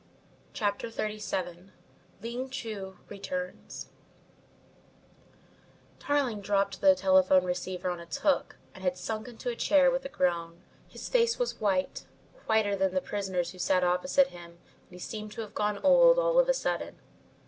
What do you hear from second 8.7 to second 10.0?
and had sunk into a chair